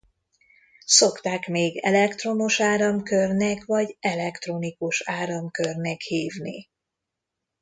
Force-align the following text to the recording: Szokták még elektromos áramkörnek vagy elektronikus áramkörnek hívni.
Szokták 0.85 1.47
még 1.47 1.77
elektromos 1.77 2.59
áramkörnek 2.61 3.65
vagy 3.65 3.97
elektronikus 3.99 5.01
áramkörnek 5.05 6.01
hívni. 6.01 6.69